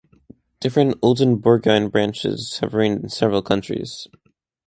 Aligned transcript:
Different 0.59 0.99
Oldenburgine 1.03 1.91
branches 1.91 2.57
have 2.57 2.73
reigned 2.73 3.03
in 3.03 3.09
several 3.09 3.43
countries. 3.43 4.07